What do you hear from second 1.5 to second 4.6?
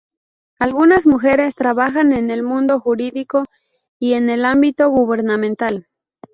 trabajan en el mundo jurídico y en el